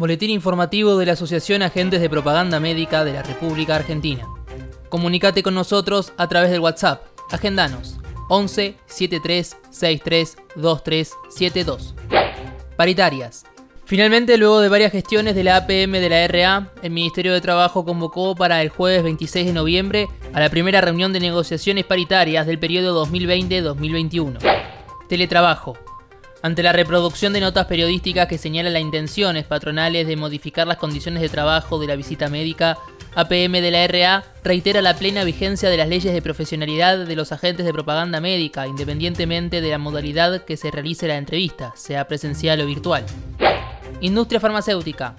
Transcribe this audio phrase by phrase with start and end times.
[0.00, 4.26] Boletín informativo de la Asociación Agentes de Propaganda Médica de la República Argentina.
[4.88, 7.02] Comunicate con nosotros a través del WhatsApp.
[7.30, 7.98] Agendanos
[8.30, 11.94] 11 73 63 23 72.
[12.78, 13.44] Paritarias.
[13.84, 17.84] Finalmente, luego de varias gestiones de la APM de la RA, el Ministerio de Trabajo
[17.84, 22.58] convocó para el jueves 26 de noviembre a la primera reunión de negociaciones paritarias del
[22.58, 24.38] periodo 2020-2021.
[25.10, 25.76] Teletrabajo.
[26.42, 31.20] Ante la reproducción de notas periodísticas que señalan las intenciones patronales de modificar las condiciones
[31.20, 32.78] de trabajo de la visita médica,
[33.14, 37.32] APM de la RA reitera la plena vigencia de las leyes de profesionalidad de los
[37.32, 42.60] agentes de propaganda médica, independientemente de la modalidad que se realice la entrevista, sea presencial
[42.62, 43.04] o virtual.
[44.00, 45.16] Industria farmacéutica.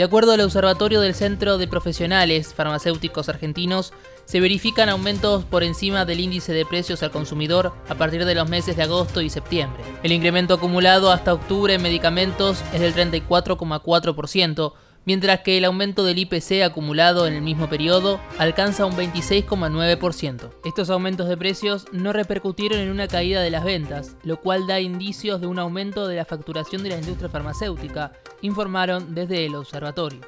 [0.00, 3.92] De acuerdo al Observatorio del Centro de Profesionales Farmacéuticos Argentinos,
[4.24, 8.48] se verifican aumentos por encima del índice de precios al consumidor a partir de los
[8.48, 9.82] meses de agosto y septiembre.
[10.02, 14.72] El incremento acumulado hasta octubre en medicamentos es del 34,4%,
[15.04, 20.50] mientras que el aumento del IPC acumulado en el mismo periodo alcanza un 26,9%.
[20.64, 24.80] Estos aumentos de precios no repercutieron en una caída de las ventas, lo cual da
[24.80, 28.12] indicios de un aumento de la facturación de la industria farmacéutica,
[28.42, 30.20] informaron desde el observatorio.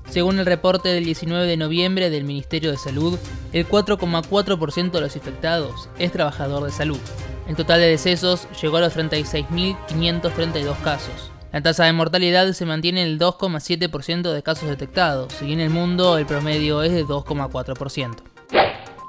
[0.08, 3.18] Según el reporte del 19 de noviembre del Ministerio de Salud,
[3.52, 7.00] el 4,4% de los infectados es trabajador de salud.
[7.48, 11.32] El total de decesos llegó a los 36.532 casos.
[11.50, 15.70] La tasa de mortalidad se mantiene en el 2,7% de casos detectados, y en el
[15.70, 18.27] mundo el promedio es de 2,4%.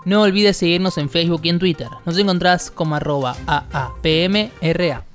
[0.05, 1.87] No olvides seguirnos en Facebook y en Twitter.
[2.05, 5.08] Nos encontrás como arroba AAPMRA.